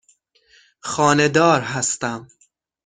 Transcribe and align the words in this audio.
خانه 0.81 1.27
دار 1.27 1.61
هستم. 1.61 2.27